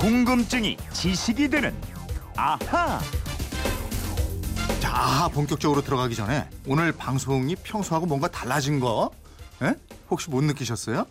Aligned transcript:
궁금증이 0.00 0.78
지식이 0.94 1.50
되는 1.50 1.78
아하. 2.34 2.98
자, 4.80 5.28
본격적으로 5.28 5.82
들어가기 5.82 6.14
전에 6.14 6.48
오늘 6.66 6.90
방송이 6.90 7.54
평소하고 7.56 8.06
뭔가 8.06 8.26
달라진 8.26 8.80
거 8.80 9.10
예? 9.60 9.74
혹시 10.08 10.30
못 10.30 10.42
느끼셨어요? 10.42 11.04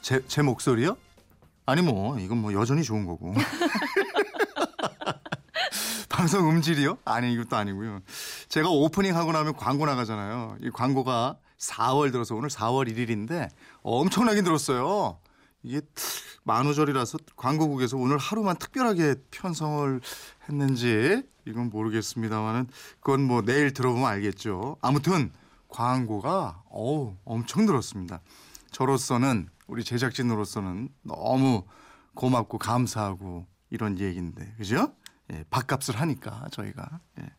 제, 0.00 0.24
제 0.28 0.42
목소리요? 0.42 0.96
아니 1.66 1.82
뭐 1.82 2.16
이건 2.20 2.38
뭐 2.38 2.52
여전히 2.52 2.84
좋은 2.84 3.04
거고. 3.04 3.34
방송 6.08 6.48
음질이요? 6.48 6.98
아니 7.04 7.32
이것도 7.32 7.56
아니고요. 7.56 7.98
제가 8.48 8.68
오프닝 8.68 9.16
하고 9.16 9.32
나면 9.32 9.56
광고 9.56 9.86
나가잖아요. 9.86 10.58
이 10.60 10.70
광고가 10.70 11.38
4월 11.58 12.12
들어서 12.12 12.36
오늘 12.36 12.48
4월 12.48 12.88
1일인데 12.88 13.48
엄청나게 13.82 14.42
들었어요. 14.42 15.18
이게 15.64 15.80
만우절이라서 16.44 17.18
광고국에서 17.36 17.96
오늘 17.96 18.18
하루만 18.18 18.56
특별하게 18.56 19.16
편성을 19.30 20.00
했는지 20.48 21.22
이건 21.46 21.70
모르겠습니다만은 21.70 22.68
그건 23.00 23.22
뭐 23.22 23.42
내일 23.42 23.72
들어보면 23.72 24.06
알겠죠. 24.06 24.76
아무튼 24.82 25.32
광고가 25.68 26.62
어우 26.68 27.16
엄청 27.24 27.66
들었습니다. 27.66 28.20
저로서는 28.70 29.48
우리 29.66 29.82
제작진으로서는 29.82 30.90
너무 31.02 31.64
고맙고 32.14 32.58
감사하고 32.58 33.46
이런 33.70 33.98
얘기인데 33.98 34.54
그죠? 34.58 34.94
예, 35.32 35.44
밥값을 35.48 35.98
하니까 35.98 36.46
저희가 36.50 37.00
예. 37.20 37.32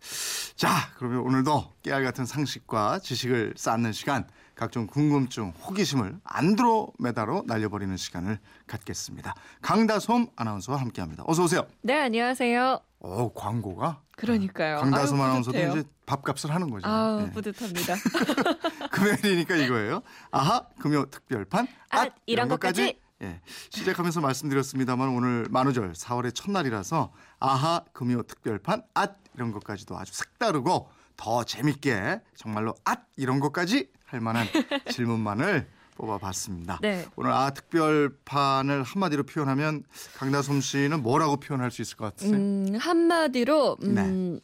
자 0.55 0.69
그러면 0.97 1.19
오늘도 1.19 1.73
깨알 1.83 2.03
같은 2.05 2.25
상식과 2.25 2.99
지식을 2.99 3.55
쌓는 3.57 3.91
시간 3.91 4.25
각종 4.55 4.87
궁금증 4.87 5.49
호기심을 5.49 6.17
안드로메다로 6.23 7.43
날려버리는 7.45 7.95
시간을 7.97 8.39
갖겠습니다 8.65 9.35
강다솜 9.61 10.27
아나운서와 10.37 10.79
함께합니다 10.79 11.23
어서 11.27 11.43
오세요 11.43 11.67
네, 11.81 11.99
안녕하세요. 11.99 12.79
어 12.99 13.31
광고가 13.33 14.01
그러니까요. 14.15 14.77
강다솜 14.79 15.19
아유, 15.19 15.23
아나운서도. 15.25 15.57
이제 15.59 15.83
밥값을 16.05 16.51
하는 16.55 16.69
거죠 16.69 16.87
아우, 16.87 17.21
예. 17.23 17.31
뿌듯합니다. 17.31 17.95
금요일이니까 18.91 19.55
이거예요 19.57 20.01
아하 20.31 20.65
금요 20.79 21.05
특별판 21.11 21.67
앗, 21.89 22.13
이런 22.25 22.47
것까지. 22.47 22.97
예, 23.25 23.41
시작하면서 23.69 24.21
말씀드렸습니다만 24.21 25.09
오늘 25.09 25.47
만우절 25.49 25.93
4월의 25.93 26.35
첫날이라서 26.35 27.11
아하 27.39 27.83
금요 27.93 28.23
특별판 28.23 28.83
앗 28.93 29.17
이런 29.35 29.51
것까지도 29.51 29.97
아주 29.97 30.13
색다르고 30.13 30.89
더 31.17 31.43
재밌게 31.43 32.21
정말로 32.35 32.75
앗 32.83 33.07
이런 33.17 33.39
것까지 33.39 33.89
할 34.05 34.19
만한 34.19 34.45
질문만을 34.91 35.67
뽑아봤습니다. 35.95 36.79
네. 36.81 37.05
오늘 37.15 37.31
아 37.31 37.49
특별판을 37.51 38.83
한마디로 38.83 39.23
표현하면 39.23 39.83
강다솜 40.17 40.61
씨는 40.61 41.01
뭐라고 41.01 41.37
표현할 41.37 41.71
수 41.71 41.81
있을 41.81 41.97
것 41.97 42.05
같으세요? 42.05 42.35
음, 42.35 42.75
한마디로 42.77 43.77
음, 43.81 43.95
네. 43.95 44.39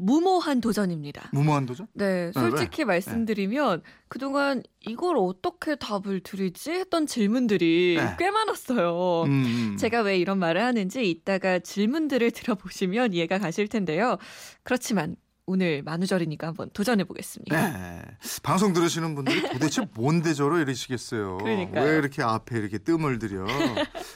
무모한 0.00 0.60
도전입니다. 0.60 1.30
무모한 1.32 1.66
도전? 1.66 1.86
네, 1.94 2.32
솔직히 2.32 2.82
왜? 2.82 2.86
말씀드리면 2.86 3.82
그동안 4.08 4.62
이걸 4.80 5.16
어떻게 5.18 5.76
답을 5.76 6.20
드리지 6.22 6.70
했던 6.70 7.06
질문들이 7.06 7.96
네. 7.98 8.16
꽤 8.18 8.30
많았어요. 8.30 9.24
음, 9.24 9.30
음. 9.44 9.76
제가 9.76 10.00
왜 10.02 10.16
이런 10.18 10.38
말을 10.38 10.62
하는지 10.62 11.08
이따가 11.08 11.58
질문들을 11.58 12.30
들어보시면 12.32 13.12
이해가 13.12 13.38
가실 13.38 13.68
텐데요. 13.68 14.16
그렇지만 14.62 15.16
오늘 15.50 15.82
만우절이니까 15.82 16.46
한번 16.46 16.70
도전해 16.72 17.02
보겠습니다. 17.02 17.70
네. 17.70 18.02
방송 18.44 18.72
들으시는 18.72 19.16
분들이 19.16 19.42
도대체 19.42 19.84
뭔데 19.94 20.32
저러 20.32 20.60
이러시겠어요. 20.60 21.38
그러니까요. 21.38 21.84
왜 21.84 21.96
이렇게 21.98 22.22
앞에 22.22 22.56
이렇게 22.56 22.78
뜸을 22.78 23.18
들여. 23.18 23.44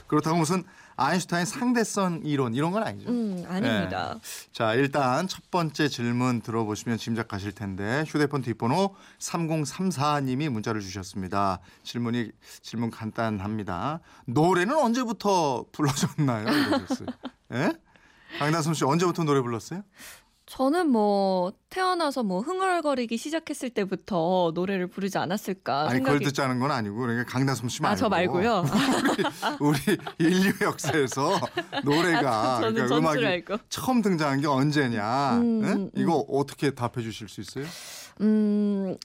그렇다고 0.07 0.37
무슨 0.37 0.63
아인슈타인 0.95 1.45
상대성 1.45 2.21
이론 2.23 2.53
이런 2.55 2.71
건 2.71 2.83
아니죠. 2.83 3.09
음, 3.09 3.43
아닙니다. 3.49 4.17
자, 4.53 4.75
일단 4.75 5.27
첫 5.27 5.51
번째 5.51 5.89
질문 5.89 6.39
들어보시면 6.39 6.97
짐작가실 6.97 7.51
텐데 7.51 8.05
휴대폰 8.07 8.41
뒷번호 8.41 8.95
3034님이 9.19 10.47
문자를 10.47 10.79
주셨습니다. 10.79 11.59
질문이 11.83 12.31
질문 12.61 12.91
간단합니다. 12.91 13.99
노래는 14.25 14.73
언제부터 14.73 15.65
불러줬나요? 15.73 16.47
이러셨어요. 16.47 17.07
예? 17.55 17.73
강다솜 18.39 18.73
씨 18.73 18.85
언제부터 18.85 19.25
노래 19.25 19.41
불렀어요? 19.41 19.83
저는 20.45 20.91
뭐 20.91 21.53
태어나서 21.71 22.21
뭐 22.21 22.41
흥얼거리기 22.41 23.17
시작했을 23.17 23.71
때부터 23.71 24.51
노래를 24.53 24.87
부르지 24.87 25.17
않았을까 25.17 25.81
아니 25.89 25.95
생각이 25.95 26.03
그걸 26.19 26.19
듣자는 26.27 26.59
건 26.59 26.69
아니고 26.71 26.97
그러니까 26.97 27.25
강다솜 27.25 27.67
씨 27.69 27.81
말고 27.81 27.93
아, 27.93 27.95
저 27.95 28.09
말고요. 28.09 28.63
우리 29.59 29.77
인류 30.19 30.53
역사에서 30.61 31.39
노래가 31.83 32.57
아, 32.57 32.61
저는 32.61 32.73
그러니까 32.75 32.97
음악이 32.97 33.25
알고. 33.25 33.57
처음 33.69 34.03
등장한 34.03 34.41
게 34.41 34.47
언제냐? 34.47 35.37
음, 35.37 35.63
예? 35.63 35.71
음, 35.71 35.91
이거 35.95 36.23
어떻게 36.29 36.71
답해 36.71 37.01
주실 37.01 37.27
수 37.27 37.41
있어요? 37.41 37.65
음, 38.21 38.95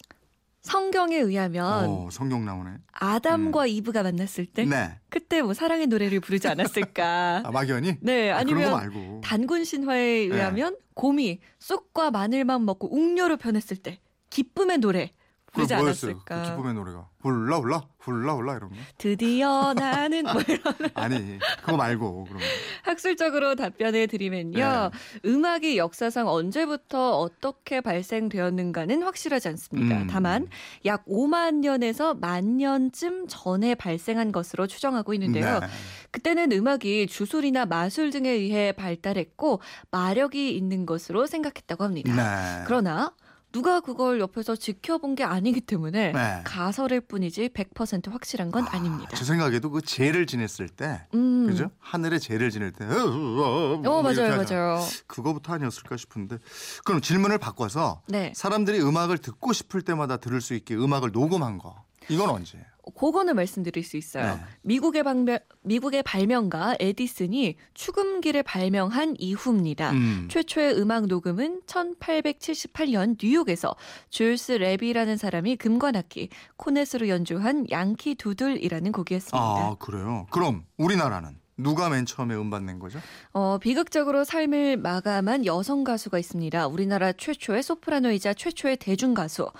성경에 0.63 1.17
의하면 1.17 1.65
어, 1.89 2.09
성경 2.11 2.45
나오네. 2.45 2.71
아담과 2.93 3.67
이브가 3.67 4.03
만났을 4.03 4.45
때 4.47 4.65
네. 4.67 4.99
그때 5.09 5.41
뭐 5.43 5.55
사랑의 5.55 5.87
노래를 5.87 6.21
부르지 6.21 6.49
않았을까? 6.49 7.43
아, 7.47 7.51
막연히? 7.51 7.97
네, 8.01 8.31
아, 8.31 8.39
아니면 8.39 8.71
말고. 8.73 9.21
단군 9.25 9.65
신화에 9.65 10.01
의하면 10.01 10.77
곰이 10.95 11.41
쑥과 11.59 12.11
마늘만 12.11 12.65
먹고 12.67 12.95
웅녀로 12.95 13.39
변했을 13.39 13.79
때 13.79 14.01
기쁨의 14.29 14.79
노래 14.79 15.11
부르지 15.53 15.75
뭐였어요? 15.75 16.13
않았을까? 16.13 16.43
그 16.43 16.49
기쁨의 16.51 16.75
노래가 16.75 17.09
훌라 17.23 17.59
훌라 17.59 17.83
훌라 17.99 18.35
훌라 18.35 18.57
이런 18.57 18.71
거. 18.71 18.77
드디어 18.99 19.75
나는 19.75 20.23
뭐 20.25 20.41
이런 20.47 20.75
아니 20.95 21.39
그거 21.61 21.77
말고 21.77 22.25
그럼. 22.25 22.41
학술적으로 22.83 23.57
답변해 23.57 24.07
드리면요. 24.07 24.91
네. 24.93 25.29
음악이 25.29 25.77
역사상 25.77 26.29
언제부터 26.29 27.19
어떻게 27.19 27.81
발생되었는가는 27.81 29.03
확실하지 29.03 29.49
않습니다. 29.49 30.03
음. 30.03 30.07
다만 30.09 30.49
약 30.87 31.05
5만 31.07 31.57
년에서 31.57 32.15
만 32.15 32.57
년쯤 32.57 33.27
전에 33.29 33.75
발생한 33.75 34.33
것으로 34.33 34.67
추정하고 34.67 35.13
있는데요. 35.15 35.61
네. 35.61 35.67
그때는 36.11 36.53
음악이 36.53 37.07
주술이나 37.07 37.67
마술 37.67 38.11
등에 38.11 38.31
의해 38.31 38.73
발달했고 38.73 39.61
마력이 39.91 40.57
있는 40.57 40.87
것으로 40.87 41.27
생각했다고 41.27 41.85
합니다. 41.85 42.15
네. 42.15 42.65
그러나 42.67 43.13
누가 43.53 43.81
그걸 43.81 44.21
옆에서 44.21 44.55
지켜본 44.57 45.17
게 45.17 45.25
아니기 45.25 45.61
때문에 45.61 46.13
네. 46.13 46.41
가설일 46.45 47.01
뿐이지 47.03 47.51
100% 47.51 48.11
확실한 48.11 48.51
건 48.51 48.67
아닙니다. 48.69 49.11
제 49.17 49.25
생각에도 49.25 49.71
그 49.71 49.81
제를 49.83 50.27
지냈을 50.27 50.69
때, 50.69 51.07
음. 51.15 51.47
그죠? 51.47 51.71
하늘에 51.79 52.19
제를 52.19 52.51
지낼 52.51 52.73
때, 52.73 52.85
어, 52.85 52.89
어, 52.89 52.93
어, 52.93 53.81
어, 53.85 54.11
이렇게 54.13 54.21
맞아요. 54.21 54.45
맞아요. 54.45 54.87
그거부터 55.07 55.55
아니었을까 55.55 55.97
싶은데. 55.97 56.39
그럼 56.85 57.01
질문을 57.01 57.39
바꿔서 57.39 58.03
네. 58.07 58.33
사람들이 58.37 58.81
음악을 58.81 59.19
듣고 59.19 59.53
싶을 59.53 59.83
때마다 59.83 60.17
들을 60.19 60.41
수 60.41 60.55
있게 60.55 60.75
음악을 60.75 61.11
녹음한 61.13 61.59
거. 61.59 61.85
이건 62.09 62.31
언제예요? 62.31 62.65
그거는 62.91 63.37
말씀드릴 63.37 63.83
수 63.83 63.97
있어요. 63.97 64.35
네. 64.35 64.41
미국의 64.63 65.03
방명, 65.03 65.39
미국의 65.63 66.03
발명가 66.03 66.77
에디슨이 66.79 67.57
축음기를 67.75 68.43
발명한 68.43 69.17
이후입니다. 69.19 69.91
음. 69.93 70.29
최초의 70.31 70.79
음악 70.79 71.07
녹음은 71.07 71.63
1878년 71.67 73.17
뉴욕에서 73.23 73.75
줄스 74.11 74.59
랩이라는 74.59 75.17
사람이 75.17 75.57
금관악기 75.57 76.29
코넷으로 76.57 77.09
연주한 77.09 77.67
양키 77.71 78.17
두들이라는 78.17 78.93
곡이었습니다. 78.93 79.39
아, 79.39 79.77
그래요? 79.79 80.27
그럼 80.31 80.65
우리나라는 80.77 81.40
누가 81.63 81.89
맨 81.89 82.07
처음에 82.07 82.35
음반 82.35 82.67
낸 82.67 82.79
거죠? 82.79 82.99
어, 83.33 83.59
비극적으로 83.59 84.25
삶을 84.25 84.77
마감한 84.79 85.47
여성 85.47 85.85
가수가 85.85 86.19
있습니다. 86.19 86.67
우리나라 86.67 87.13
최초의 87.13 87.63
소프라노이자 87.63 88.35
최초의 88.35 88.77
대중 88.77 89.15
가수. 89.15 89.51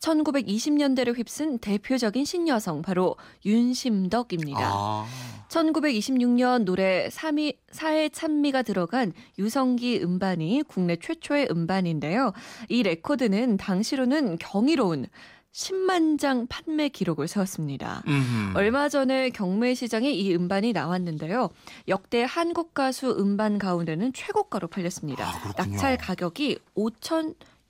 1920년대를 0.00 1.16
휩쓴 1.16 1.58
대표적인 1.58 2.24
신여성 2.24 2.82
바로 2.82 3.16
윤심덕입니다. 3.44 4.60
아. 4.60 5.06
1926년 5.48 6.64
노래 6.64 7.08
3위, 7.08 7.56
사회 7.70 8.08
찬미가 8.08 8.62
들어간 8.62 9.12
유성기 9.38 10.02
음반이 10.02 10.64
국내 10.66 10.96
최초의 10.96 11.48
음반인데요. 11.50 12.32
이 12.68 12.82
레코드는 12.82 13.56
당시로는 13.56 14.38
경이로운 14.38 15.06
10만 15.56 16.18
장 16.18 16.46
판매 16.48 16.90
기록을 16.90 17.28
세웠습니다. 17.28 18.02
음흠. 18.06 18.58
얼마 18.58 18.90
전에 18.90 19.30
경매 19.30 19.74
시장에 19.74 20.10
이 20.10 20.34
음반이 20.34 20.74
나왔는데요. 20.74 21.48
역대 21.88 22.26
한국 22.28 22.74
가수 22.74 23.16
음반 23.18 23.58
가운데는 23.58 24.12
최고가로 24.12 24.68
팔렸습니다. 24.68 25.24
아. 25.24 25.52
낙찰 25.56 25.96
가격이 25.96 26.58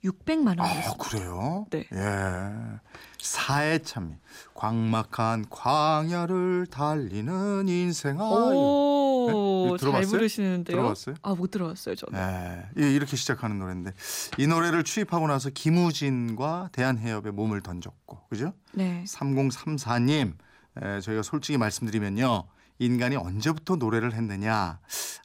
5,600만 0.03 0.59
아, 0.59 0.63
원이었습니다. 0.63 0.97
그래요? 0.97 1.65
네. 1.71 1.85
예. 1.93 2.79
사의 3.21 3.59
찬미. 3.59 4.15
광막한 4.53 5.45
광야를 5.49 6.67
달리는 6.71 7.67
인생아. 7.67 8.23
오, 8.23 9.75
네? 9.79 9.91
잘? 9.91 10.01
부르시는데요. 10.03 10.77
들어봤어요? 10.77 11.15
아, 11.21 11.33
못 11.35 11.51
들어봤어요, 11.51 11.95
저는. 11.95 12.19
예. 12.19 12.81
이- 12.81 12.93
이렇게 12.95 13.15
시작하는 13.17 13.59
노래인데 13.59 13.91
이 14.37 14.47
노래를 14.47 14.83
취입하고 14.83 15.27
나서 15.27 15.49
김우진과 15.49 16.69
대한해협에 16.71 17.31
몸을 17.31 17.61
던졌고 17.61 18.27
그죠? 18.29 18.53
네. 18.73 19.03
3034님 19.07 20.33
에, 20.81 21.01
저희가 21.01 21.23
솔직히 21.23 21.57
말씀드리면요. 21.57 22.45
인간이 22.79 23.15
언제부터 23.15 23.75
노래를 23.77 24.13
했느냐 24.13 24.79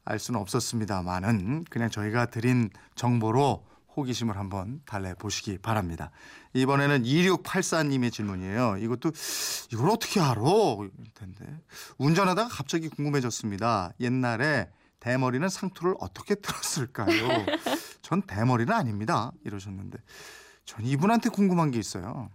알 0.06 0.18
수는 0.18 0.40
없었습니다만은 0.40 1.64
그냥 1.68 1.90
저희가 1.90 2.26
드린 2.26 2.70
정보로 2.94 3.66
호기심을 3.96 4.36
한번 4.36 4.80
달래보시기 4.86 5.58
바랍니다. 5.58 6.10
이번에는 6.54 7.02
2684님의 7.02 8.12
질문이에요. 8.12 8.78
이것도 8.78 9.12
이걸 9.72 9.90
어떻게 9.90 10.20
알아? 10.20 10.42
텐데. 11.14 11.44
운전하다가 11.98 12.48
갑자기 12.48 12.88
궁금해졌습니다. 12.88 13.92
옛날에 14.00 14.70
대머리는 15.00 15.48
상투를 15.48 15.94
어떻게 16.00 16.34
틀었을까요? 16.34 17.06
전 18.02 18.22
대머리는 18.22 18.72
아닙니다. 18.72 19.32
이러셨는데 19.44 19.98
전 20.64 20.84
이분한테 20.84 21.28
궁금한 21.30 21.70
게 21.70 21.78
있어요. 21.78 22.30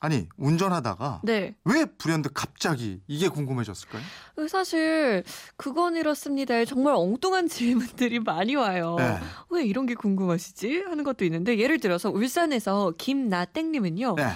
아니 0.00 0.26
운전하다가 0.38 1.20
네. 1.24 1.54
왜 1.64 1.84
불현듯 1.84 2.32
갑자기 2.34 3.02
이게 3.06 3.28
궁금해졌을까요? 3.28 4.02
사실 4.48 5.22
그건 5.58 5.94
이렇습니다. 5.96 6.64
정말 6.64 6.94
엉뚱한 6.96 7.48
질문들이 7.48 8.18
많이 8.18 8.56
와요. 8.56 8.96
네. 8.98 9.18
왜 9.50 9.64
이런 9.64 9.84
게 9.84 9.94
궁금하시지? 9.94 10.84
하는 10.88 11.04
것도 11.04 11.26
있는데 11.26 11.58
예를 11.58 11.78
들어서 11.78 12.10
울산에서 12.10 12.94
김나땡님은요. 12.96 14.14
네. 14.16 14.28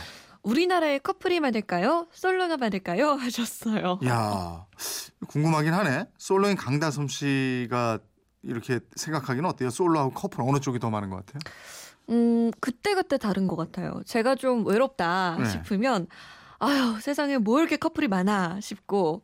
우리나라의 0.42 1.00
커플이 1.00 1.40
많을까요? 1.40 2.06
솔로가 2.12 2.58
많을까요? 2.58 3.12
하셨어요. 3.16 3.98
야 4.06 4.66
궁금하긴 5.28 5.72
하네. 5.72 6.04
솔로인 6.18 6.56
강다솜 6.56 7.08
씨가 7.08 8.00
이렇게 8.42 8.80
생각하기는 8.96 9.48
어때요? 9.48 9.70
솔로하고 9.70 10.10
커플 10.12 10.42
어느 10.42 10.60
쪽이 10.60 10.78
더 10.78 10.90
많은 10.90 11.08
것 11.08 11.24
같아요? 11.24 11.40
음, 12.10 12.50
그때그때 12.60 13.18
다른 13.18 13.46
것 13.48 13.56
같아요. 13.56 14.02
제가 14.06 14.34
좀 14.34 14.66
외롭다 14.66 15.36
네. 15.38 15.48
싶으면, 15.50 16.06
아유, 16.58 16.98
세상에 17.00 17.38
뭐 17.38 17.58
이렇게 17.60 17.76
커플이 17.76 18.08
많아 18.08 18.60
싶고, 18.60 19.22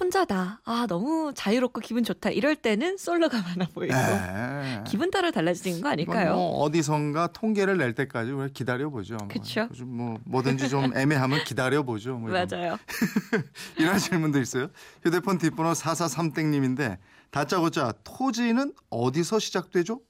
혼자다. 0.00 0.60
아, 0.64 0.86
너무 0.88 1.32
자유롭고 1.36 1.80
기분 1.80 2.02
좋다. 2.02 2.30
이럴 2.30 2.56
때는 2.56 2.96
솔로가 2.96 3.40
많아 3.40 3.66
보이고. 3.72 3.94
네. 3.94 4.82
기분 4.88 5.12
따라 5.12 5.30
달라지는 5.30 5.82
거 5.82 5.88
아닐까요? 5.88 6.34
뭐 6.34 6.58
어디선가 6.64 7.28
통계를 7.28 7.78
낼 7.78 7.94
때까지 7.94 8.32
우리 8.32 8.52
기다려 8.52 8.90
보죠. 8.90 9.16
그쵸. 9.28 9.68
뭐 9.84 10.18
뭐 10.24 10.42
든지 10.42 10.68
좀 10.68 10.96
애매하면 10.96 11.44
기다려 11.44 11.84
보죠. 11.84 12.16
뭐 12.16 12.28
이런. 12.28 12.48
맞아요. 12.50 12.76
이런 13.78 13.98
질문도 14.00 14.40
있어요. 14.40 14.66
휴대폰 15.04 15.38
뒷번호 15.38 15.70
443땡님인데 15.74 16.98
다짜고짜 17.30 17.94
토지는 18.02 18.72
어디서 18.90 19.38
시작되죠? 19.38 20.00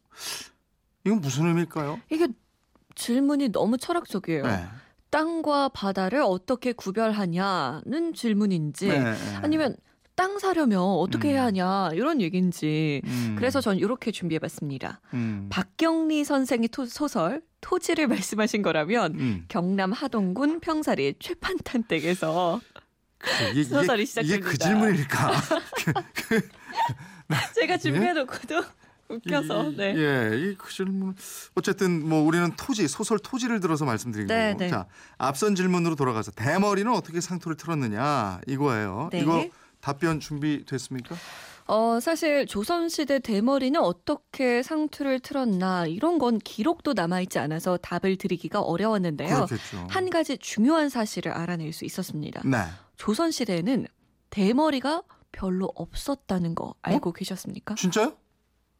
이건 1.04 1.20
무슨 1.20 1.46
의미일까요? 1.46 2.00
이게 2.10 2.28
질문이 2.94 3.50
너무 3.50 3.76
철학적이에요. 3.78 4.46
네. 4.46 4.64
땅과 5.10 5.68
바다를 5.70 6.22
어떻게 6.22 6.72
구별하냐는 6.72 8.14
질문인지, 8.14 8.88
네, 8.88 8.98
네. 8.98 9.14
아니면 9.42 9.76
땅 10.16 10.38
사려면 10.38 10.80
어떻게 10.80 11.28
음. 11.28 11.32
해야 11.34 11.44
하냐, 11.44 11.90
이런 11.92 12.20
얘기인지. 12.20 13.02
음, 13.04 13.34
그래서 13.38 13.60
전 13.60 13.76
이렇게 13.76 14.10
준비해봤습니다. 14.12 15.00
음, 15.12 15.46
박경리 15.50 16.24
선생의 16.24 16.68
토- 16.68 16.86
소설 16.86 17.42
토지를 17.60 18.06
말씀하신 18.38 18.62
거라면 18.62 19.14
음. 19.18 19.44
경남 19.48 19.92
하동군 19.92 20.60
평사리 20.60 21.14
최판탄 21.20 21.84
댁에서 21.84 22.60
그래, 23.18 23.50
이게, 23.52 23.64
소설이 23.64 24.02
이게, 24.04 24.20
이게 24.22 24.38
그 24.40 24.52
시작됩니다. 24.52 24.66
질문일까? 24.66 25.32
제가 27.54 27.76
준비해놓고도 27.78 28.62
웃겨서 29.14 29.70
이- 29.70 29.76
네. 29.76 29.94
예, 29.96 30.38
이그 30.38 30.70
질문. 30.70 31.14
어쨌든 31.54 32.06
뭐 32.08 32.22
우리는 32.22 32.50
토지 32.56 32.86
소설 32.88 33.18
토지를 33.18 33.60
들어서 33.60 33.84
말씀드린 33.84 34.26
네, 34.26 34.52
거고. 34.52 34.58
네. 34.64 34.68
자, 34.70 34.86
앞선 35.18 35.54
질문으로 35.54 35.94
돌아가서 35.96 36.30
대머리는 36.32 36.90
어떻게 36.92 37.20
상투를 37.20 37.56
틀었느냐 37.56 38.40
이거예요. 38.46 39.08
네. 39.12 39.20
이거 39.20 39.46
답변 39.80 40.20
준비됐습니까? 40.20 41.14
어, 41.66 41.98
사실 42.00 42.46
조선시대 42.46 43.20
대머리는 43.20 43.80
어떻게 43.80 44.62
상투를 44.62 45.20
틀었나 45.20 45.86
이런 45.86 46.18
건 46.18 46.38
기록도 46.38 46.92
남아있지 46.92 47.38
않아서 47.38 47.78
답을 47.78 48.16
드리기가 48.16 48.60
어려웠는데요. 48.60 49.34
그렇겠죠. 49.46 49.86
한 49.88 50.10
가지 50.10 50.36
중요한 50.36 50.90
사실을 50.90 51.32
알아낼 51.32 51.72
수 51.72 51.86
있었습니다. 51.86 52.42
네. 52.44 52.58
조선시대에는 52.98 53.86
대머리가 54.30 55.02
별로 55.32 55.70
없었다는 55.74 56.54
거 56.54 56.74
알고 56.82 57.12
계셨습니까? 57.12 57.74
진짜요? 57.76 58.12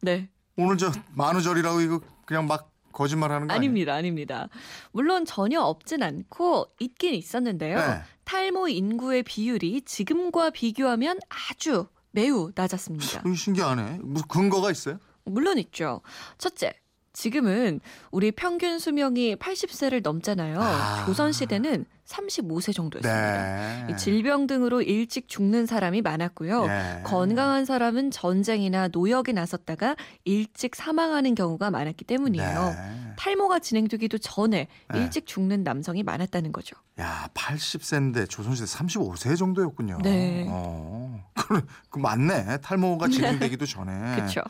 네. 0.01 0.29
오늘 0.57 0.77
저 0.77 0.91
만우절이라고 1.13 1.81
이거 1.81 2.01
그냥 2.25 2.47
막 2.47 2.71
거짓말하는 2.91 3.47
거 3.47 3.53
아니에요? 3.53 3.59
아닙니다, 3.59 3.93
아닙니다. 3.93 4.47
물론 4.91 5.25
전혀 5.25 5.59
없진 5.61 6.01
않고 6.01 6.67
있긴 6.79 7.13
있었는데요. 7.13 7.77
네. 7.77 8.01
탈모 8.23 8.69
인구의 8.69 9.23
비율이 9.23 9.81
지금과 9.81 10.51
비교하면 10.51 11.19
아주 11.29 11.87
매우 12.11 12.51
낮았습니다. 12.55 13.21
이거 13.25 13.35
신기하네. 13.35 13.99
무슨 14.01 14.27
근거가 14.27 14.71
있어요? 14.71 14.99
물론 15.25 15.57
있죠. 15.57 16.01
첫째, 16.37 16.73
지금은 17.11 17.81
우리 18.11 18.31
평균 18.31 18.79
수명이 18.79 19.35
80세를 19.35 20.01
넘잖아요. 20.01 20.59
아. 20.61 21.05
조선 21.05 21.31
시대는 21.31 21.85
35세 22.05 22.73
정도였습니다. 22.73 23.85
네. 23.87 23.93
이 23.93 23.97
질병 23.97 24.47
등으로 24.47 24.81
일찍 24.81 25.27
죽는 25.27 25.65
사람이 25.65 26.01
많았고요. 26.01 26.65
예. 26.67 27.01
건강한 27.03 27.65
사람은 27.65 28.11
전쟁이나 28.11 28.89
노역에 28.89 29.31
나섰다가 29.31 29.95
일찍 30.23 30.75
사망하는 30.75 31.35
경우가 31.35 31.71
많았기 31.71 32.05
때문이에요. 32.05 32.75
네. 32.77 33.13
탈모가 33.17 33.59
진행되기도 33.59 34.17
전에 34.19 34.67
네. 34.93 34.99
일찍 34.99 35.25
죽는 35.25 35.63
남성이 35.63 36.03
많았다는 36.03 36.51
거죠. 36.51 36.75
야, 36.99 37.29
80세인데 37.33 38.29
조선시대 38.29 38.65
35세 38.67 39.37
정도였군요. 39.37 39.99
네. 40.03 40.45
어. 40.49 41.23
그, 41.35 41.61
그 41.89 41.99
맞네. 41.99 42.59
탈모가 42.61 43.09
진행되기도 43.09 43.65
전에. 43.65 43.91
그렇죠. 44.15 44.41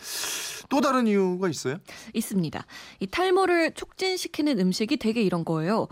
또 0.70 0.82
다른 0.82 1.08
이유가 1.08 1.50
있어요? 1.50 1.78
있습니다. 2.14 2.66
이 3.00 3.08
탈모를 3.08 3.74
촉진시키는 3.74 4.60
음식이 4.60 4.98
되게 4.98 5.22
이런 5.22 5.46
거예요. 5.46 5.88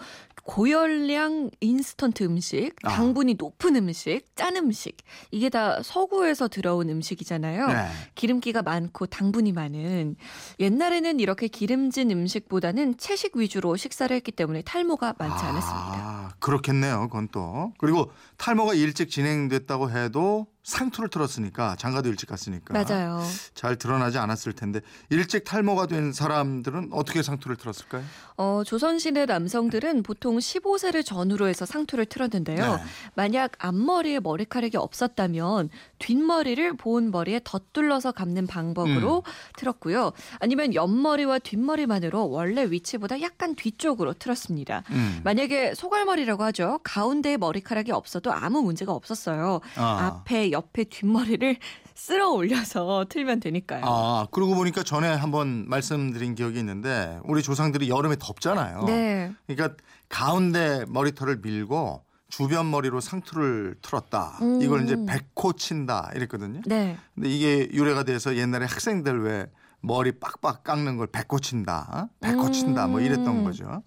고열량 0.45 1.51
인스턴트 1.59 2.23
음식, 2.23 2.73
아. 2.83 2.89
당분이 2.89 3.35
높은 3.38 3.75
음식, 3.75 4.23
짠 4.35 4.55
음식. 4.57 4.97
이게 5.31 5.50
다 5.50 5.81
서구에서 5.83 6.47
들어온 6.47 6.89
음식이잖아요. 6.89 7.67
네. 7.67 7.88
기름기가 8.15 8.61
많고 8.61 9.05
당분이 9.05 9.51
많은. 9.51 10.15
옛날에는 10.59 11.19
이렇게 11.19 11.47
기름진 11.47 12.11
음식보다는 12.11 12.97
채식 12.97 13.38
위주로 13.38 13.75
식사를 13.75 14.15
했기 14.15 14.31
때문에 14.31 14.61
탈모가 14.61 15.15
많지 15.17 15.45
않았습니다. 15.45 15.94
아, 15.95 16.22
그렇겠네요. 16.39 17.07
그건 17.07 17.27
또. 17.31 17.74
그리고 17.77 18.12
탈모가 18.38 18.74
일찍 18.74 19.09
진행됐다고 19.09 19.91
해도 19.91 20.47
상투를 20.63 21.09
틀었으니까 21.09 21.75
장가도 21.75 22.07
일찍 22.09 22.30
갔으니까 22.30 22.73
맞아요. 22.73 23.21
잘 23.54 23.75
드러나지 23.75 24.18
않았을 24.18 24.54
텐데 24.54 24.80
일찍 25.09 25.44
탈모가 25.44 25.87
된 25.87 26.13
사람들은 26.13 26.90
어떻게 26.92 27.21
상투를 27.21 27.57
틀었을까요? 27.57 28.04
어, 28.37 28.63
조선시대 28.66 29.25
남성들은 29.25 30.04
보통 30.04 30.37
15세를 30.37 31.06
전후로 31.06 31.47
해서 31.47 31.66
상투를 31.66 32.06
틀었는데요. 32.06 32.78
네. 32.78 32.83
만약 33.13 33.52
앞머리에 33.59 34.21
머리카락이 34.21 34.78
없었다면 34.78 35.69
뒷머리를 35.99 36.78
보온 36.78 37.11
머리에 37.11 37.42
덧둘러서 37.44 38.13
감는 38.13 38.47
방법으로 38.47 39.23
틀었고요. 39.57 40.13
아니면 40.40 40.73
옆머리와 40.73 41.40
뒷머리만으로 41.40 42.30
원래 42.30 42.63
위치보다 42.66 43.21
약간 43.21 43.56
뒤쪽으로 43.56 44.13
틀었습니다. 44.13 44.83
음. 44.92 45.19
만약에 45.25 45.75
소갈머리 45.75 46.22
라고 46.25 46.44
하죠. 46.45 46.80
가운데에 46.83 47.37
머리카락이 47.37 47.92
없어도 47.92 48.31
아무 48.31 48.61
문제가 48.61 48.94
없었어요. 48.94 49.59
아. 49.77 50.06
앞에 50.06 50.51
옆에 50.51 50.85
뒷머리를 50.85 51.57
쓸어 51.95 52.31
올려서 52.31 53.06
틀면 53.09 53.39
되니까요. 53.39 53.81
아, 53.85 54.27
그러고 54.31 54.56
보니까 54.56 54.83
전에 54.83 55.07
한번 55.07 55.68
말씀드린 55.68 56.35
기억이 56.35 56.59
있는데 56.59 57.19
우리 57.25 57.44
조상들이 57.44 57.89
여름에 57.89 58.15
덥잖아요. 58.19 58.83
네. 58.85 59.31
그러니까 59.47 59.77
가운데 60.09 60.85
머리털을 60.87 61.39
밀고 61.44 62.03
주변 62.30 62.71
머리로 62.71 62.99
상투를 62.99 63.75
틀었다. 63.83 64.39
음. 64.42 64.59
이걸 64.61 64.83
이제 64.83 64.97
백호 65.06 65.53
친다 65.53 66.09
이랬거든요. 66.15 66.61
네. 66.65 66.97
근데 67.13 67.30
이게 67.30 67.69
유래가 67.71 68.03
돼서 68.03 68.35
옛날에 68.35 68.65
학생들 68.65 69.21
왜 69.23 69.45
머리 69.81 70.11
빡빡 70.13 70.63
깎는 70.63 70.97
걸 70.97 71.07
백호 71.07 71.39
친다. 71.39 71.87
어? 71.94 72.09
백호 72.21 72.49
친다. 72.51 72.87
뭐 72.87 73.01
이랬던 73.01 73.27
음. 73.27 73.44
거죠. 73.44 73.83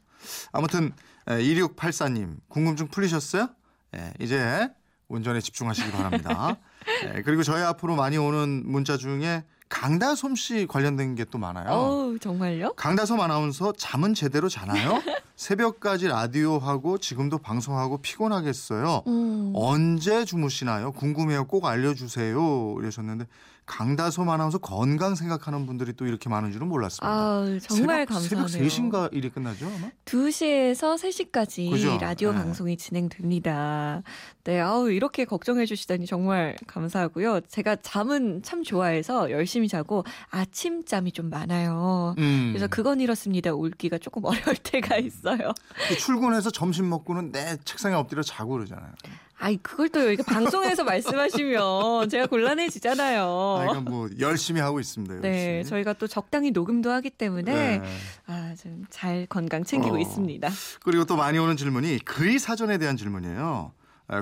아무튼 0.52 0.92
2684님 1.26 2.36
궁금증 2.48 2.88
풀리셨어요? 2.88 3.48
예, 3.96 4.12
이제 4.20 4.68
운전에 5.08 5.40
집중하시기 5.40 5.90
바랍니다. 5.92 6.56
예, 7.14 7.22
그리고 7.22 7.42
저희 7.42 7.62
앞으로 7.62 7.94
많이 7.96 8.16
오는 8.18 8.62
문자 8.66 8.96
중에 8.96 9.44
강다솜 9.68 10.36
씨 10.36 10.66
관련된 10.68 11.16
게 11.16 11.24
또 11.24 11.38
많아요. 11.38 11.68
어우, 11.70 12.18
정말요? 12.20 12.74
강다솜 12.74 13.20
아나운서 13.20 13.72
잠은 13.76 14.14
제대로 14.14 14.48
자나요? 14.48 15.02
새벽까지 15.34 16.06
라디오 16.08 16.58
하고 16.58 16.98
지금도 16.98 17.38
방송하고 17.38 17.98
피곤하겠어요. 17.98 19.02
음. 19.08 19.52
언제 19.54 20.24
주무시나요? 20.24 20.92
궁금해요. 20.92 21.46
꼭 21.46 21.66
알려주세요. 21.66 22.76
이러셨는데 22.78 23.26
강다솜 23.66 24.28
아나운서 24.28 24.58
건강 24.58 25.14
생각하는 25.16 25.66
분들이 25.66 25.92
또 25.92 26.06
이렇게 26.06 26.28
많은 26.28 26.52
줄은 26.52 26.68
몰랐습니다. 26.68 27.06
아, 27.08 27.58
정말 27.68 28.06
새벽, 28.06 28.14
감사하네요. 28.14 28.48
새벽 28.48 28.66
3시인가 28.66 29.12
일이 29.12 29.28
끝나죠 29.28 29.66
아마? 29.66 29.90
2시에서 30.04 30.96
3시까지 30.96 31.70
그죠? 31.72 31.98
라디오 32.00 32.30
네. 32.32 32.38
방송이 32.38 32.76
진행됩니다. 32.76 34.02
네, 34.44 34.60
아우, 34.60 34.88
이렇게 34.90 35.24
걱정해 35.24 35.66
주시다니 35.66 36.06
정말 36.06 36.56
감사하고요. 36.68 37.40
제가 37.48 37.76
잠은 37.82 38.42
참 38.44 38.62
좋아해서 38.62 39.30
열심히 39.32 39.66
자고 39.66 40.04
아침잠이 40.30 41.10
좀 41.10 41.28
많아요. 41.28 42.14
음. 42.18 42.50
그래서 42.52 42.68
그건 42.68 43.00
이렇습니다. 43.00 43.52
울기가 43.52 43.98
조금 43.98 44.24
어려울 44.26 44.56
때가 44.56 44.96
있어요. 44.98 45.52
또 45.88 45.94
출근해서 45.98 46.50
점심 46.50 46.88
먹고는 46.88 47.32
내 47.32 47.56
책상에 47.64 47.96
엎드려 47.96 48.22
자고 48.22 48.52
그러잖아요. 48.52 48.92
아이, 49.38 49.58
그걸 49.58 49.88
또 49.90 50.06
여기 50.10 50.22
방송에서 50.22 50.82
말씀하시면 50.84 52.08
제가 52.08 52.26
곤란해지잖아요. 52.26 53.56
아, 53.60 53.64
이건 53.64 53.84
뭐 53.84 54.08
열심히 54.18 54.60
하고 54.60 54.80
있습니다. 54.80 55.16
네, 55.20 55.56
열심히. 55.58 55.64
저희가 55.70 55.92
또 55.94 56.06
적당히 56.06 56.50
녹음도 56.52 56.90
하기 56.90 57.10
때문에 57.10 57.78
네. 57.78 57.82
아, 58.26 58.54
좀 58.60 58.84
잘 58.90 59.26
건강 59.26 59.62
챙기고 59.64 59.96
어. 59.96 59.98
있습니다. 59.98 60.48
그리고 60.84 61.04
또 61.04 61.16
많이 61.16 61.38
오는 61.38 61.56
질문이 61.56 61.98
그의 62.04 62.38
사전에 62.38 62.78
대한 62.78 62.96
질문이에요. 62.96 63.72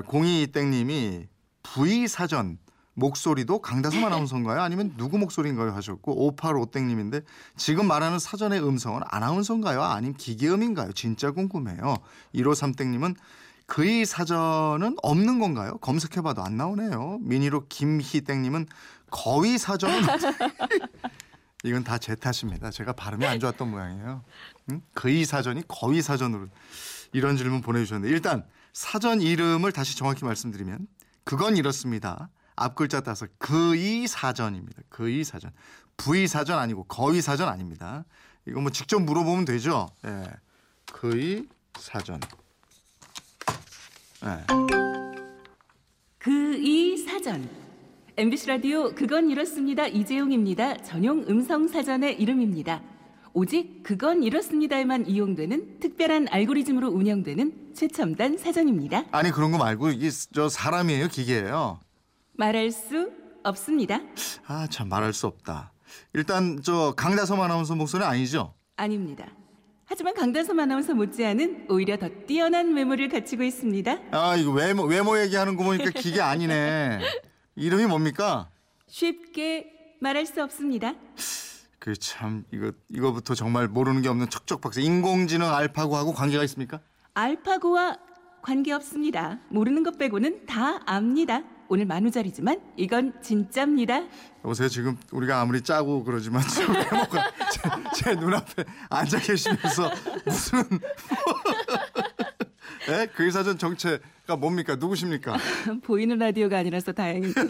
공이 0.07 0.47
땡님이 0.47 1.27
부의 1.63 2.07
사전 2.07 2.57
목소리도 2.95 3.59
강다솜 3.59 4.03
아나운서인가요? 4.05 4.61
아니면 4.61 4.93
누구 4.97 5.17
목소리인가요? 5.17 5.71
하셨고 5.71 6.33
5855땡님인데 6.37 7.23
지금 7.57 7.87
말하는 7.87 8.19
사전의 8.19 8.65
음성은 8.65 9.01
아나운서인가요? 9.05 9.81
아니면 9.81 10.15
기계음인가요? 10.17 10.93
진짜 10.93 11.31
궁금해요. 11.31 11.97
1553땡님은 12.33 13.15
그의 13.65 14.05
사전은 14.05 14.97
없는 15.01 15.39
건가요? 15.39 15.77
검색해봐도 15.79 16.43
안 16.43 16.55
나오네요. 16.57 17.19
미니로 17.21 17.65
김희땡님은 17.67 18.67
거의 19.09 19.57
사전은 19.57 20.01
이건 21.63 21.83
다 21.83 21.97
제 21.97 22.13
탓입니다. 22.15 22.69
제가 22.69 22.93
발음이 22.93 23.25
안 23.25 23.39
좋았던 23.39 23.71
모양이에요. 23.71 24.23
응? 24.71 24.81
그의 24.93 25.25
사전이 25.25 25.63
거의 25.67 26.01
사전으로 26.03 26.47
이런 27.11 27.37
질문 27.37 27.61
보내주셨는데 27.61 28.13
일단 28.13 28.45
사전 28.73 29.19
이름을 29.21 29.71
다시 29.71 29.97
정확히 29.97 30.25
말씀드리면 30.25 30.87
그건 31.23 31.57
이렇습니다. 31.57 32.29
앞 32.55 32.75
글자 32.75 33.01
따서 33.01 33.25
그의 33.39 34.07
사전입니다. 34.07 34.83
그의 34.89 35.23
사전. 35.23 35.51
부의 35.97 36.27
사전 36.27 36.59
아니고 36.59 36.83
거의 36.83 37.21
사전 37.21 37.49
아닙니다. 37.49 38.05
이거 38.47 38.61
뭐 38.61 38.69
직접 38.69 38.99
물어보면 39.01 39.45
되죠. 39.45 39.87
예. 40.05 40.23
그의 40.91 41.47
사전. 41.79 42.19
예. 44.25 44.45
그이 46.17 46.97
사전. 46.97 47.47
MBC 48.17 48.47
라디오 48.47 48.95
그건 48.95 49.29
이렇습니다. 49.29 49.85
이재용입니다. 49.87 50.77
전용 50.77 51.25
음성 51.29 51.67
사전의 51.67 52.19
이름입니다. 52.21 52.81
오직 53.33 53.83
그건 53.83 54.23
이렇습니다에만 54.23 55.07
이용되는 55.07 55.79
특별한 55.81 56.27
알고리즘으로 56.31 56.87
운영되는 56.87 57.73
최첨단 57.75 58.37
사전입니다. 58.37 59.03
아니 59.11 59.31
그런 59.31 59.51
거 59.51 59.57
말고 59.57 59.89
이게 59.89 60.09
저 60.33 60.47
사람이에요, 60.47 61.09
기계예요. 61.09 61.79
말할 62.37 62.71
수 62.71 63.11
없습니다. 63.43 63.99
아 64.47 64.67
참 64.67 64.87
말할 64.87 65.11
수 65.13 65.27
없다. 65.27 65.73
일단 66.13 66.61
저 66.63 66.93
강다솜 66.95 67.39
아나운서 67.41 67.75
목소리 67.75 68.03
아니죠? 68.05 68.53
아닙니다. 68.77 69.27
하지만 69.87 70.13
강다솜 70.15 70.59
아나운서 70.59 70.93
못지않은 70.95 71.67
오히려 71.69 71.97
더 71.97 72.09
뛰어난 72.27 72.73
외모를 72.73 73.07
갖추고 73.09 73.43
있습니다. 73.43 73.97
아 74.11 74.35
이거 74.35 74.51
외모 74.51 74.83
외모 74.83 75.19
얘기하는 75.19 75.55
거 75.55 75.63
보니까 75.63 75.91
기계 75.91 76.21
아니네. 76.21 76.99
이름이 77.55 77.85
뭡니까? 77.85 78.49
쉽게 78.87 79.71
말할 80.01 80.25
수 80.25 80.41
없습니다. 80.43 80.93
그 81.79 81.93
참 81.97 82.45
이거 82.51 82.71
이거부터 82.89 83.35
정말 83.35 83.67
모르는 83.67 84.01
게 84.01 84.09
없는 84.09 84.29
척척 84.31 84.59
박사. 84.61 84.81
인공지능 84.81 85.47
알파고하고 85.53 86.13
관계가 86.13 86.43
있습니까? 86.45 86.79
알파고와 87.13 87.97
관계 88.41 88.71
없습니다. 88.73 89.39
모르는 89.49 89.83
것 89.83 89.97
빼고는 89.99 90.47
다 90.47 90.79
압니다. 90.87 91.43
오늘 91.67 91.85
만우절이지만 91.85 92.59
이건 92.77 93.13
진짜입니다. 93.21 94.03
여보세요 94.43 94.67
지금 94.67 94.97
우리가 95.11 95.41
아무리 95.41 95.61
짜고 95.61 96.03
그러지만 96.03 96.41
외모가 96.91 97.31
제, 97.95 98.03
제 98.03 98.15
눈앞에 98.15 98.63
앉아 98.89 99.19
계시면서 99.19 99.91
무슨 100.25 100.63
예? 102.89 103.07
그 103.15 103.25
의사전 103.25 103.57
정체가 103.57 104.35
뭡니까? 104.37 104.75
누구십니까? 104.75 105.37
보이는 105.83 106.17
라디오가 106.19 106.59
아니라서 106.59 106.91
다행입니다. 106.91 107.43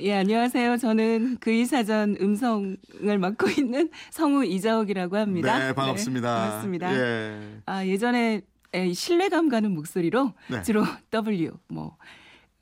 예, 0.00 0.14
안녕하세요. 0.14 0.76
저는 0.76 1.38
그이 1.40 1.64
사전 1.64 2.16
음성을 2.20 3.18
맡고 3.18 3.48
있는 3.48 3.90
성우 4.10 4.44
이자옥이라고 4.44 5.16
합니다. 5.16 5.58
네, 5.58 5.72
반갑습니다. 5.72 6.34
네, 6.34 6.40
반갑습니다. 6.40 6.94
예. 6.94 7.40
아, 7.64 7.86
예전에 7.86 8.42
에, 8.74 8.92
신뢰감 8.92 9.48
가는 9.48 9.70
목소리로 9.72 10.34
네. 10.48 10.62
주로 10.62 10.84
W 11.10 11.52
뭐 11.68 11.96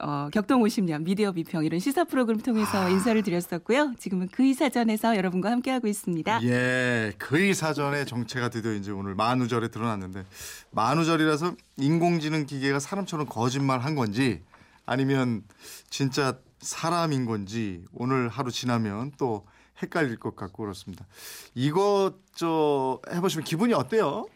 어, 0.02 0.28
격동 0.32 0.60
50년 0.62 1.04
미디어 1.04 1.30
비평 1.30 1.64
이런 1.64 1.78
시사 1.78 2.04
프로그램 2.04 2.40
통해서 2.40 2.86
아. 2.86 2.88
인사를 2.88 3.22
드렸었고요. 3.22 3.94
지금은 3.98 4.26
그이 4.28 4.52
사전에서 4.52 5.16
여러분과 5.16 5.50
함께하고 5.52 5.86
있습니다. 5.86 6.42
예, 6.42 7.12
그의 7.18 7.54
사전의 7.54 8.06
정체가 8.06 8.48
드디어 8.48 8.72
이제 8.72 8.90
오늘 8.90 9.14
만우절에 9.14 9.68
드러났는데 9.68 10.24
만우절이라서 10.72 11.54
인공지능 11.76 12.46
기계가 12.46 12.80
사람처럼 12.80 13.26
거짓말 13.26 13.78
한 13.78 13.94
건지 13.94 14.42
아니면 14.86 15.44
진짜 15.88 16.36
사람인 16.58 17.24
건지 17.24 17.84
오늘 17.92 18.28
하루 18.28 18.50
지나면 18.50 19.12
또 19.18 19.46
헷갈릴 19.80 20.16
것 20.16 20.34
같고 20.34 20.64
그렇습니다. 20.64 21.06
이거 21.54 22.14
저 22.34 23.00
해보시면 23.12 23.44
기분이 23.44 23.72
어때요? 23.72 24.26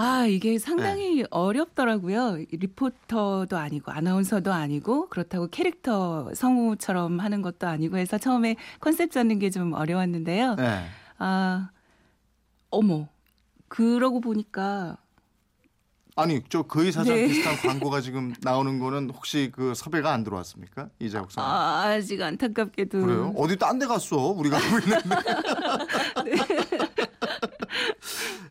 아, 0.00 0.26
이게 0.26 0.52
네. 0.52 0.58
상당히 0.60 1.24
어렵더라고요. 1.30 2.36
리포터도 2.52 3.56
아니고 3.56 3.90
아나운서도 3.90 4.52
아니고 4.52 5.08
그렇다고 5.08 5.48
캐릭터 5.48 6.32
성우처럼 6.34 7.18
하는 7.18 7.42
것도 7.42 7.66
아니고 7.66 7.96
해서 7.98 8.16
처음에 8.16 8.54
컨셉 8.80 9.10
잡는 9.10 9.40
게 9.40 9.50
좀 9.50 9.72
어려웠는데요. 9.72 10.54
네. 10.54 10.84
아, 11.18 11.70
어머. 12.70 13.08
그러고 13.66 14.20
보니까 14.20 14.98
아니 16.16 16.42
저 16.48 16.62
그의 16.62 16.92
사전 16.92 17.14
네. 17.16 17.26
비슷한 17.26 17.56
광고가 17.80 18.00
지금 18.00 18.34
나오는 18.42 18.78
거는 18.78 19.10
혹시 19.10 19.50
그 19.54 19.74
섭외가 19.74 20.12
안 20.12 20.22
들어왔습니까? 20.22 20.90
이자국 21.00 21.32
사 21.32 21.42
아, 21.42 21.82
아직 21.86 22.20
안타깝게도 22.22 23.00
그래요? 23.00 23.32
어디 23.36 23.56
딴 23.56 23.78
데 23.80 23.86
갔어? 23.86 24.16
우리가 24.16 24.58
하고 24.58 24.78
있는데. 24.78 25.06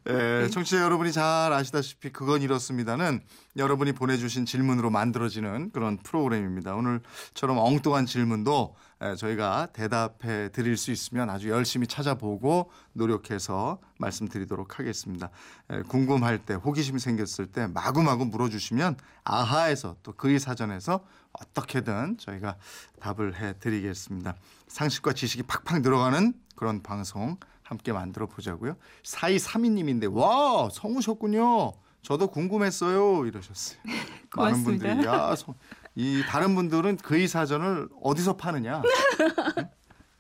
예, 0.10 0.48
청취자 0.50 0.82
여러분이 0.82 1.12
잘 1.12 1.52
아시다시피 1.52 2.12
그건 2.12 2.42
이렇습니다는 2.42 3.22
여러분이 3.58 3.94
보내주신 3.94 4.46
질문으로 4.46 4.90
만들어지는 4.90 5.72
그런 5.72 5.98
프로그램입니다. 5.98 6.76
오늘처럼 6.76 7.58
엉뚱한 7.58 8.06
질문도 8.06 8.76
예, 9.04 9.16
저희가 9.16 9.68
대답해 9.74 10.50
드릴 10.52 10.78
수 10.78 10.92
있으면 10.92 11.30
아주 11.30 11.50
열심히 11.50 11.88
찾아보고 11.88 12.72
노력해서 12.94 13.80
말씀드리도록 14.00 14.80
하겠습니다. 14.80 15.30
예, 15.72 15.82
궁금할 15.82 16.40
때 16.40 16.54
호기심이 16.54 17.00
생겼을 17.00 17.48
때 17.48 17.68
마구마구 17.68 18.26
물어주시면 18.26 18.98
아하에서 19.24 19.98
또 20.04 20.14
그의 20.14 20.40
사전에서 20.40 21.06
어떻게든 21.34 22.18
저희가 22.18 22.56
답을 23.00 23.36
해 23.36 23.54
드리겠습니다. 23.60 24.36
상식과 24.68 25.14
지식이 25.14 25.44
팍팍 25.44 25.82
들어가는 25.82 26.34
그런 26.56 26.82
방송 26.82 27.38
함께 27.68 27.92
만들어 27.92 28.28
보자고요. 28.28 28.76
4232님인데 29.04 30.12
와 30.14 30.70
성우셨군요. 30.72 31.74
저도 32.02 32.28
궁금했어요 32.28 33.26
이러셨어요. 33.26 33.80
많은 34.36 34.64
고맙습니다. 34.64 34.88
분들이 34.88 35.08
야, 35.08 35.36
성- 35.36 35.56
이 35.96 36.24
다른 36.28 36.56
분들은 36.56 36.98
그의 36.98 37.28
사전을 37.28 37.90
어디서 38.02 38.38
파느냐? 38.38 38.82
응? 39.58 39.70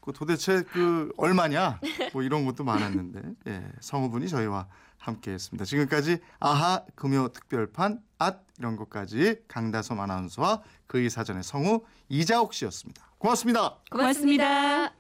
그 0.02 0.12
도대체 0.14 0.64
그 0.64 1.12
얼마냐? 1.18 1.80
뭐 2.14 2.24
이런 2.24 2.46
것도 2.46 2.64
많았는데 2.64 3.22
예, 3.48 3.72
성우분이 3.82 4.28
저희와 4.28 4.68
함께했습니다. 4.98 5.64
지금까지 5.66 6.20
아하 6.40 6.84
금요 6.96 7.30
특별판 7.30 8.02
앗 8.18 8.42
이런 8.58 8.76
것까지 8.76 9.38
강다솜 9.48 10.00
아나운서와 10.00 10.64
그의 10.88 11.10
사전의 11.10 11.44
성우 11.44 11.82
이자옥 12.10 12.54
씨였습니다. 12.54 13.06
고맙습니다. 13.20 13.78
고맙습니다. 13.92 14.97